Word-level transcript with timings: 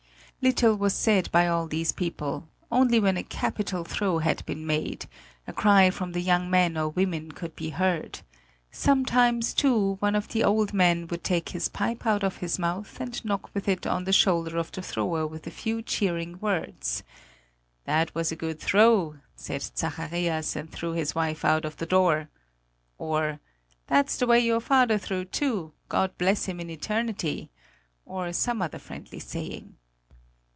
Little 0.43 0.75
was 0.75 0.95
said 0.95 1.31
by 1.31 1.47
all 1.47 1.67
these 1.67 1.91
people; 1.91 2.47
only 2.71 2.99
when 2.99 3.15
a 3.15 3.21
capital 3.21 3.83
throw 3.83 4.17
had 4.17 4.43
been 4.47 4.65
made, 4.65 5.05
a 5.45 5.53
cry 5.53 5.91
from 5.91 6.13
the 6.13 6.19
young 6.19 6.49
men 6.49 6.75
or 6.75 6.89
women 6.89 7.31
could 7.31 7.55
be 7.55 7.69
heard; 7.69 8.21
sometimes, 8.71 9.53
too, 9.53 9.97
one 9.99 10.15
of 10.15 10.29
the 10.29 10.43
old 10.43 10.73
men 10.73 11.05
would 11.09 11.23
take 11.23 11.49
his 11.49 11.69
pipe 11.69 12.07
out 12.07 12.23
of 12.23 12.37
his 12.37 12.57
mouth 12.57 12.99
and 12.99 13.23
knock 13.23 13.53
with 13.53 13.67
it 13.67 13.85
on 13.85 14.05
the 14.05 14.11
shoulder 14.11 14.57
of 14.57 14.71
the 14.71 14.81
thrower 14.81 15.27
with 15.27 15.45
a 15.45 15.51
few 15.51 15.83
cheering 15.83 16.39
words: 16.39 17.03
"That 17.83 18.15
was 18.15 18.31
a 18.31 18.35
good 18.35 18.59
throw, 18.59 19.17
said 19.35 19.61
Zacharias, 19.61 20.55
and 20.55 20.71
threw 20.71 20.93
his 20.93 21.13
wife 21.13 21.45
out 21.45 21.65
of 21.65 21.77
the 21.77 21.85
door!" 21.85 22.29
or: 22.97 23.39
"That's 23.85 24.17
the 24.17 24.25
way 24.25 24.39
your 24.39 24.59
father 24.59 24.97
threw, 24.97 25.23
too; 25.23 25.73
God 25.87 26.17
bless 26.17 26.45
him 26.45 26.59
in 26.59 26.71
eternity!" 26.71 27.51
or 28.07 28.33
some 28.33 28.63
other 28.63 28.79
friendly 28.79 29.19
saying. 29.19 29.75